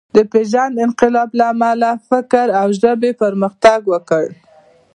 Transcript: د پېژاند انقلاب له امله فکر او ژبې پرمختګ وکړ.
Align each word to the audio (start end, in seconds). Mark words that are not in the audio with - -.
د 0.15 0.17
پېژاند 0.31 0.75
انقلاب 0.85 1.29
له 1.39 1.45
امله 1.53 1.89
فکر 2.09 2.45
او 2.61 2.67
ژبې 2.81 3.11
پرمختګ 3.21 3.79
وکړ. 3.93 4.25